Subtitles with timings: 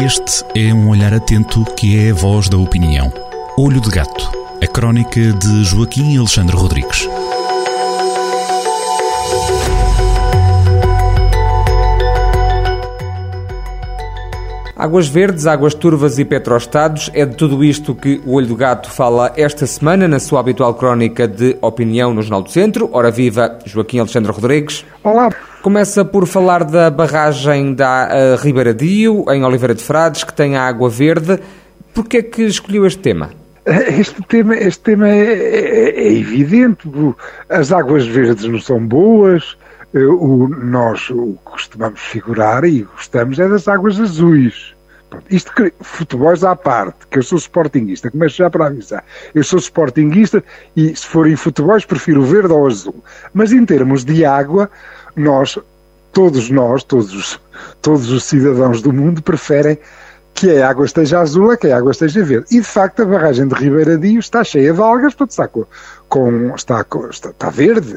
[0.00, 3.12] Este é um olhar atento que é a voz da opinião.
[3.58, 4.30] Olho de Gato,
[4.62, 7.08] a crónica de Joaquim Alexandre Rodrigues.
[14.76, 18.88] Águas verdes, águas turvas e petroestados, é de tudo isto que o Olho do Gato
[18.92, 22.88] fala esta semana na sua habitual crónica de opinião no Jornal do Centro.
[22.92, 24.84] Ora viva, Joaquim Alexandre Rodrigues.
[25.02, 25.28] Olá.
[25.68, 28.08] Começa por falar da barragem da
[28.42, 31.38] uh, em Oliveira de Frades, que tem água verde.
[31.92, 33.28] Por que é que escolheu este tema?
[33.66, 36.88] Este tema, este tema é, é, é evidente.
[37.50, 39.58] As águas verdes não são boas,
[39.92, 44.74] eh, o, nós o que costumamos figurar e gostamos é das águas azuis.
[45.30, 49.04] Isto que, futebols à parte, que eu sou sportinguista, começo já para avisar.
[49.34, 50.42] Eu sou sportinguista
[50.76, 53.02] e se forem futebols prefiro o verde ou o azul.
[53.32, 54.70] Mas em termos de água,
[55.16, 55.58] nós,
[56.12, 57.40] todos nós, todos,
[57.80, 59.78] todos os cidadãos do mundo preferem
[60.38, 62.46] que a água esteja azul a que a água esteja verde.
[62.52, 65.64] E de facto a barragem de Ribeiradinho está cheia de algas, portanto está com,
[66.08, 67.96] com está, está, verde.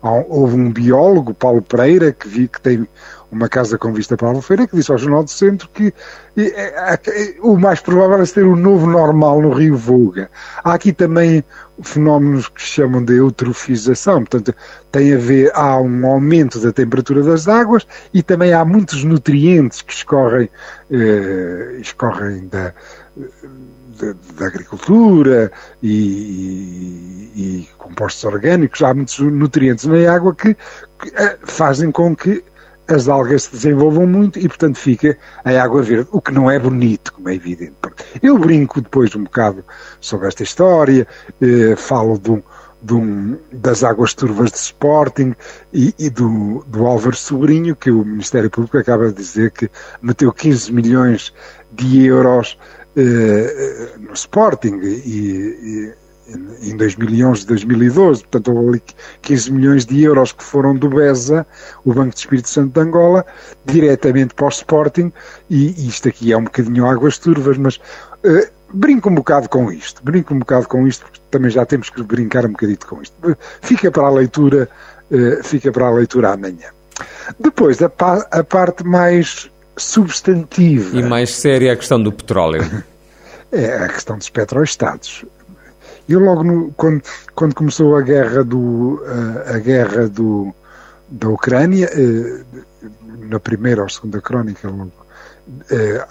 [0.00, 2.88] Houve um biólogo, Paulo Pereira, que vi que tem
[3.30, 5.94] uma casa com vista para a Albufeira, que disse ao Jornal do Centro que
[6.36, 10.30] é, é, o mais provável é ser o novo normal no Rio Volga.
[10.64, 11.44] Há aqui também
[11.82, 14.54] fenómenos que se chamam de eutrofização, portanto,
[14.90, 19.82] tem a ver, há um aumento da temperatura das águas e também há muitos nutrientes
[19.82, 20.48] que escorrem,
[20.90, 22.74] eh, escorrem da,
[23.16, 31.14] da, da agricultura e, e, e, compostos orgânicos, há muitos nutrientes na água que, que
[31.14, 32.44] eh, fazem com que
[32.94, 36.58] as algas se desenvolvam muito e, portanto, fica a água verde, o que não é
[36.58, 37.74] bonito, como é evidente.
[38.22, 39.64] Eu brinco depois um bocado
[40.00, 41.06] sobre esta história,
[41.40, 42.20] eh, falo
[43.52, 45.34] das águas turvas de Sporting
[45.72, 50.32] e, e, do, do Álvaro Sobrinho, que o Ministério Público acaba de dizer que meteu
[50.32, 51.32] 15 milhões
[51.72, 52.58] de euros
[52.96, 55.92] eh, no Sporting e,
[56.62, 58.82] em 2011, 2012, portanto houve ali
[59.22, 61.46] 15 milhões de euros que foram do BESA,
[61.84, 63.24] o Banco de Espírito Santo de Angola,
[63.64, 65.12] diretamente para o Sporting,
[65.48, 70.02] e isto aqui é um bocadinho águas turvas, mas uh, brinco um bocado com isto,
[70.04, 73.14] brinco um bocado com isto, porque também já temos que brincar um bocadito com isto.
[73.62, 74.68] Fica para a leitura,
[75.10, 76.68] uh, fica para a leitura amanhã.
[77.38, 80.98] Depois, a, pa a parte mais substantiva...
[80.98, 82.84] E mais séria a questão do petróleo.
[83.50, 85.24] é a questão dos petroestados.
[86.10, 87.02] Eu logo no, quando,
[87.36, 89.00] quando começou a guerra do
[89.46, 90.52] a, a guerra do
[91.08, 92.44] da Ucrânia eh,
[93.28, 94.92] na primeira ou segunda crónica logo,
[95.70, 96.04] eh,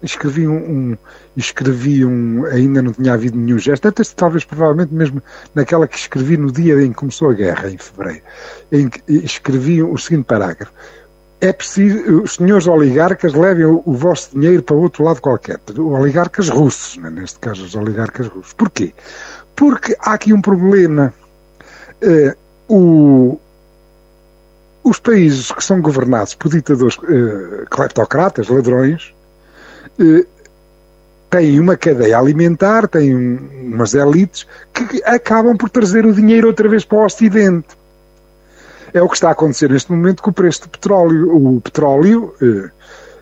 [0.00, 0.56] escrevi um,
[0.92, 0.98] um,
[1.36, 5.20] escrevi um ainda não tinha havido nenhum gesto até talvez provavelmente mesmo
[5.56, 8.24] naquela que escrevi no dia em que começou a guerra em fevereiro
[8.70, 10.72] em que escrevi o seguinte parágrafo
[11.42, 15.58] é preciso, os senhores oligarcas levem o, o, vosso dinheiro para outro lado qualquer.
[15.76, 17.10] Oligarcas russos, né?
[17.10, 18.52] neste caso os oligarcas russos.
[18.52, 18.94] Porquê?
[19.56, 21.12] Porque há aqui um problema.
[22.00, 22.36] Uh,
[22.72, 23.40] o,
[24.84, 29.12] os países que são governados por ditadores uh, cleptocratas, ladrões,
[31.28, 36.68] têm uma cadeia alimentar, têm um, umas elites que acabam por trazer o dinheiro outra
[36.68, 37.81] vez para o Ocidente.
[38.94, 41.34] É o que está a acontecer neste momento com o preço do petróleo.
[41.34, 42.70] O petróleo eh,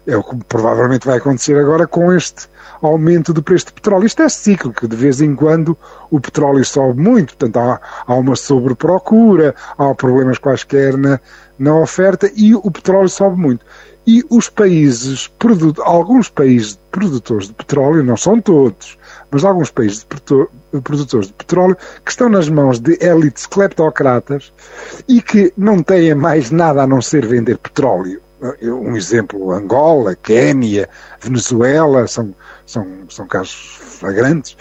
[0.07, 2.49] é o que provavelmente vai acontecer agora com este
[2.83, 4.07] aumento do preço do petróleo.
[4.07, 5.77] Isto é cíclico, de vez em quando
[6.11, 11.21] o petróleo sobe muito, portanto há, há uma sobreprocura, há problemas quaisquer na,
[11.59, 13.65] na oferta e o petróleo sobe muito.
[14.07, 15.31] E os países,
[15.85, 18.99] alguns países produtores de petróleo, não são todos,
[19.31, 20.05] mas alguns países
[20.83, 24.53] produtores de petróleo que estão nas mãos de élites cleptocratas
[25.09, 28.21] e que não têm mais nada a não ser vender petróleo.
[28.63, 30.89] Um exemplo, Angola, Quénia,
[31.21, 34.57] Venezuela, são, são, são casos flagrantes,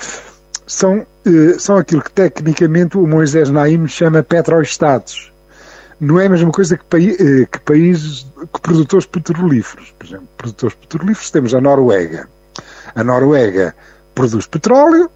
[0.67, 5.31] são, eh, são aquilo que tecnicamente o Moisés Naim chama petroestados.
[5.99, 9.93] Não é a mesma coisa que, eh, que países, que produtores petrolíferos.
[9.97, 12.29] Por exemplo, produtores petrolíferos temos a Noruega.
[12.95, 13.73] A Noruega
[14.13, 15.09] produz petróleo,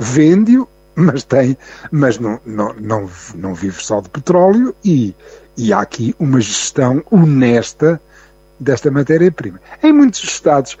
[0.00, 0.66] vende-o,
[0.96, 1.56] mas tem,
[1.92, 5.14] mas não, não, não, não vive só de petróleo e,
[5.56, 8.00] e há aqui uma gestão honesta
[8.58, 9.60] desta matéria-prima.
[9.82, 10.76] Em muitos estados,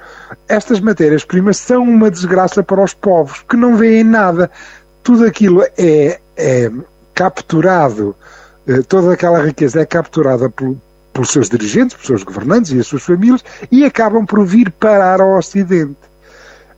[0.48, 4.50] estas matérias-primas são uma desgraça para os povos, que não veem nada.
[5.02, 6.70] Tudo aquilo é, é
[7.14, 8.16] capturado,
[8.66, 10.76] eh, toda aquela riqueza é capturada por,
[11.12, 15.20] pelos seus dirigentes, pelos seus governantes e as suas famílias, e acabam por vir parar
[15.20, 16.09] ao Ocidente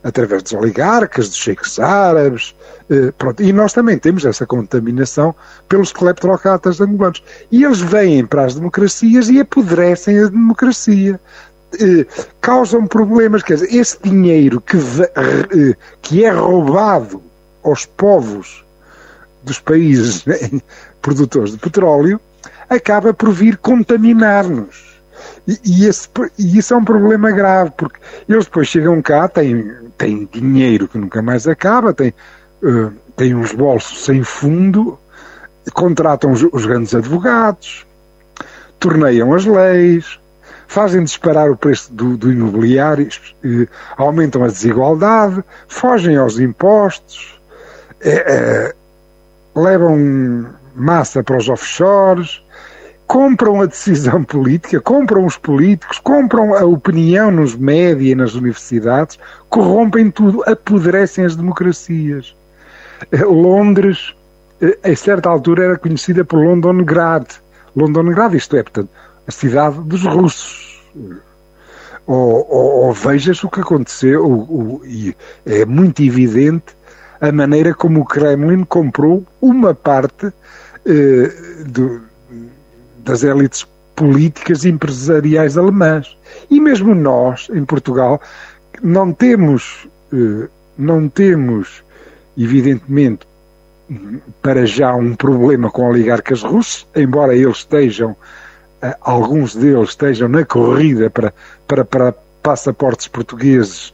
[0.03, 2.53] através dos oligarcas, dos sheiks árabes,
[2.89, 3.41] eh, pronto.
[3.41, 5.33] e nós também temos essa contaminação
[5.69, 7.23] pelos cleptocratas angolanos.
[7.51, 11.19] E eles vêm para as democracias e apodrecem a democracia.
[11.79, 12.05] eh,
[12.39, 13.41] causam problemas.
[13.41, 17.21] Quer dizer, esse dinheiro que, eh, que é roubado
[17.63, 18.63] aos povos
[19.43, 20.37] dos países né,
[21.01, 22.19] produtores de petróleo
[22.69, 24.92] acaba por vir contaminar-nos.
[25.47, 29.71] E, e, esse, e isso é um problema grave, porque eles depois chegam cá, têm,
[29.97, 32.13] têm dinheiro que nunca mais acaba, têm,
[32.63, 34.97] uh, têm uns bolsos sem fundo,
[35.73, 37.85] contratam os, os grandes advogados,
[38.79, 40.19] torneiam as leis,
[40.67, 43.07] fazem disparar o preço do, do imobiliário,
[43.43, 47.39] eh, aumentam a desigualdade, fogem aos impostos,
[48.01, 48.73] eh,
[49.55, 52.42] levam massa para os offshores,
[53.07, 59.19] compram a decisão política, compram os políticos, compram a opinião nos média e nas universidades,
[59.49, 62.35] corrompem tudo, apodrecem as democracias.
[63.11, 64.13] Eh, Londres,
[64.83, 67.25] a certa altura, era conhecida por Londongrad,
[67.75, 68.89] Londongrad, isto é, portanto,
[69.27, 70.81] a cidade dos russos.
[72.05, 75.15] Ou, ou, ou vejas o que aconteceu, o, o, e
[75.45, 76.75] é muito evidente
[77.21, 80.33] a maneira como o Kremlin comprou uma parte
[80.85, 81.31] eh,
[81.65, 82.01] do,
[83.03, 86.17] das élites políticas e empresariais alemãs.
[86.49, 88.21] E mesmo nós, em Portugal,
[88.81, 90.47] não temos, eh,
[90.77, 91.83] não temos,
[92.37, 93.27] evidentemente,
[94.41, 98.15] para já um problema com oligarcas russos, embora eles estejam,
[98.81, 101.33] eh, alguns deles estejam na corrida para,
[101.67, 103.93] para, para passaportes portugueses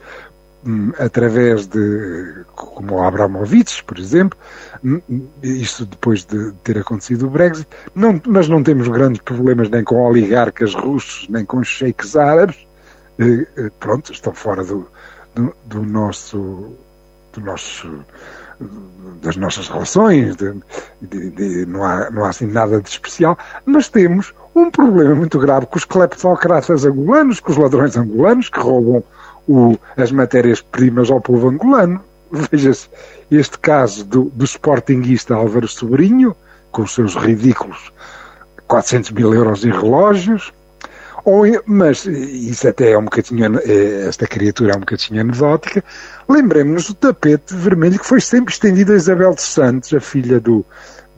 [0.97, 4.37] através de, como o Abramovich, por exemplo,
[4.83, 5.01] hum,
[5.41, 10.01] isso depois de ter acontecido o Brexit, não, mas não temos grandes problemas nem com
[10.01, 12.67] oligarcas russos, nem com sheiks árabes,
[13.19, 14.87] eh, eh, pronto, estão fora do,
[15.33, 16.73] do, do nosso
[17.33, 18.03] do nosso
[19.21, 20.53] das nossas relações, de,
[21.01, 25.39] de, de, não, há, não há assim nada de especial, mas temos um problema muito
[25.39, 29.01] grave com os cleptocratas angolanos, com os ladrões angolanos que roubam
[29.49, 32.01] o, as matérias-primas ao povo angolano.
[32.51, 32.87] Veja-se
[33.31, 36.35] este caso do, do sportinguista Álvaro Sobrinho,
[36.71, 37.91] com os seus ridículos
[38.67, 40.53] 400 mil euros em relógios,
[41.25, 45.83] ou, mas isso até é um bocadinho, é, esta criatura é um bocadinho anedótica.
[46.27, 50.63] Lembremos-nos do tapete vermelho que foi sempre estendido a Isabel dos Santos, a filha do,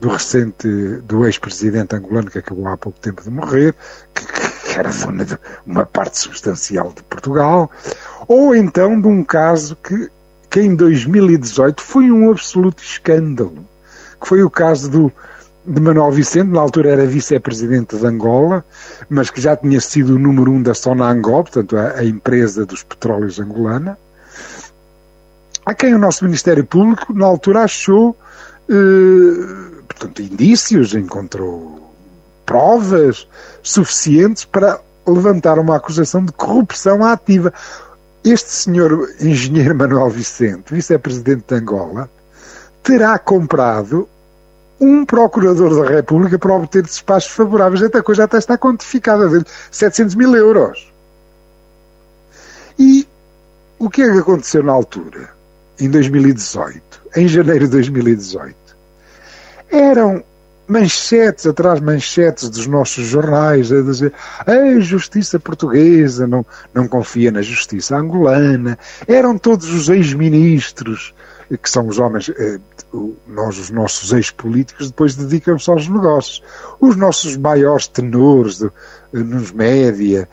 [0.00, 0.66] do recente,
[1.04, 3.74] do ex-presidente angolano que acabou há pouco tempo de morrer,
[4.14, 4.24] que,
[4.72, 7.70] que era dona de uma parte substancial de Portugal,
[8.26, 10.10] ou então de um caso que,
[10.48, 13.66] que em 2018 foi um absoluto escândalo,
[14.18, 15.12] que foi o caso do,
[15.66, 18.64] de Manuel Vicente, na altura era vice-presidente de Angola,
[19.10, 22.64] mas que já tinha sido o número um da Sona Angol, portanto a, a, empresa
[22.64, 23.98] dos petróleos angolana,
[25.66, 28.16] a quem o nosso Ministério Público na altura achou,
[28.70, 31.91] eh, portanto, indícios, encontrou
[32.44, 33.26] provas
[33.62, 37.52] suficientes para levantar uma acusação de corrupção ativa.
[38.24, 42.08] Este senhor engenheiro Manuel Vicente, vice-presidente de Angola,
[42.82, 44.08] terá comprado
[44.80, 47.82] um procurador da República para obter despachos favoráveis.
[47.82, 50.92] Esta coisa até está quantificada, de 700 mil euros.
[52.78, 53.06] E
[53.78, 55.30] o que é que aconteceu na altura,
[55.78, 56.82] em 2018,
[57.16, 58.56] em janeiro de 2018?
[59.70, 60.24] Eram
[60.72, 64.12] manchetes atrás manchetes dos nossos jornais a dizer
[64.46, 68.78] a justiça portuguesa não, não confia na justiça angolana.
[69.06, 71.14] Eram todos os ex-ministros
[71.62, 72.58] que são os homens, eh,
[73.28, 76.42] nós, os nossos ex-políticos, depois dedicam-se aos negócios.
[76.80, 78.70] Os nossos maiores tenores eh,
[79.12, 80.26] nos média,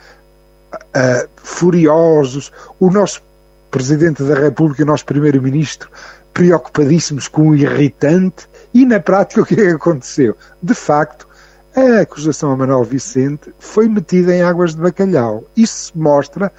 [0.93, 3.21] eh, furiosos, o nosso
[3.69, 5.89] Presidente da República e o nosso Primeiro-Ministro
[6.33, 10.35] preocupadíssimos com o irritante, e na prática o que é que aconteceu?
[10.61, 11.27] De facto,
[11.75, 15.43] a acusação a Manuel Vicente foi metida em águas de bacalhau.
[15.55, 16.51] Isso mostra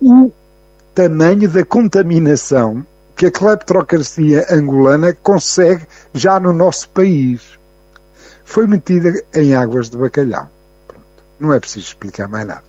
[0.00, 0.30] o
[0.94, 2.84] tamanho da contaminação
[3.16, 7.58] que a cleptocracia angolana consegue já no nosso país.
[8.44, 10.50] Foi metida em águas de bacalhau.
[10.86, 11.04] Pronto.
[11.38, 12.62] Não é preciso explicar mais nada.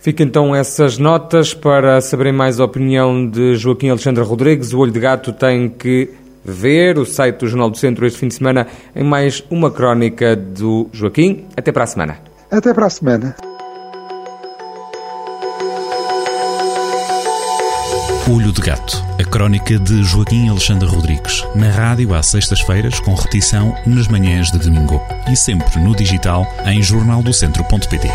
[0.00, 4.72] Fica então essas notas para saberem mais a opinião de Joaquim Alexandre Rodrigues.
[4.72, 8.28] O Olho de Gato tem que ver o site do Jornal do Centro este fim
[8.28, 11.46] de semana em mais uma crónica do Joaquim.
[11.56, 12.18] Até para a semana.
[12.50, 13.36] Até para a semana.
[18.30, 23.74] Olho de Gato, a crónica de Joaquim Alexandre Rodrigues, na rádio às sextas-feiras, com repetição
[23.86, 25.00] nas manhãs de domingo
[25.32, 28.08] e sempre no digital em jornaldocentro.pt.